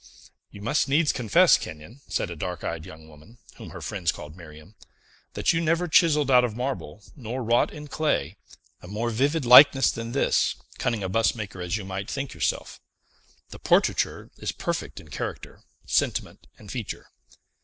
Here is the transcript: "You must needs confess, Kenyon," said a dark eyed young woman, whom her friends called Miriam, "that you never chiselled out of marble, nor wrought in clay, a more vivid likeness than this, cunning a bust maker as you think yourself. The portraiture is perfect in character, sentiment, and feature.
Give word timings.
"You 0.49 0.63
must 0.63 0.87
needs 0.89 1.11
confess, 1.11 1.59
Kenyon," 1.59 2.01
said 2.07 2.31
a 2.31 2.35
dark 2.35 2.63
eyed 2.63 2.87
young 2.87 3.07
woman, 3.07 3.37
whom 3.57 3.69
her 3.69 3.81
friends 3.81 4.11
called 4.11 4.35
Miriam, 4.35 4.73
"that 5.33 5.53
you 5.53 5.61
never 5.61 5.87
chiselled 5.87 6.31
out 6.31 6.43
of 6.43 6.55
marble, 6.55 7.03
nor 7.15 7.43
wrought 7.43 7.71
in 7.71 7.87
clay, 7.87 8.35
a 8.81 8.87
more 8.87 9.11
vivid 9.11 9.45
likeness 9.45 9.91
than 9.91 10.11
this, 10.13 10.55
cunning 10.79 11.03
a 11.03 11.07
bust 11.09 11.35
maker 11.35 11.61
as 11.61 11.77
you 11.77 11.87
think 12.05 12.33
yourself. 12.33 12.81
The 13.49 13.59
portraiture 13.59 14.31
is 14.37 14.51
perfect 14.51 14.99
in 14.99 15.09
character, 15.09 15.61
sentiment, 15.85 16.47
and 16.57 16.71
feature. 16.71 17.11